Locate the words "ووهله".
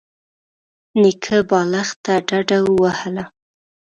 2.65-3.23